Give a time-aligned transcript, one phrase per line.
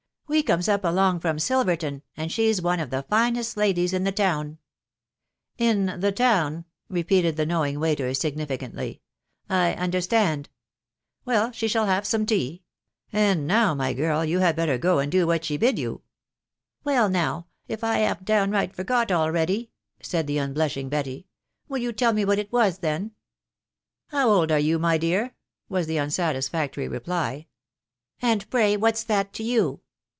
[0.33, 4.13] •..We comes up along from Silverton, and she's one of the finest ladies in the
[4.13, 4.59] town.""
[5.57, 9.01] In the town/' repeated the knomn& witex v^gEa&KKc^...
[9.49, 10.47] "I understand.....
[11.25, 11.81] Well, s\ve ifoaW.
[11.81, 12.61] \uw* wiafc *R*\ 99 THM WIDOW KABNABY.....
[13.11, 16.01] And now my girl, you had better go and do what ahe bid you.""
[16.85, 19.71] Well now, if I hav'n't downright forgot already!"
[20.01, 21.27] said the unblushing Betty."
[21.67, 23.11] Will you tell me what it was then
[24.13, 25.35] ?""How old are you, my dear?"
[25.67, 27.31] was the uasatisfactory reply.
[27.31, 27.45] w
[28.33, 29.81] And pray what's that to you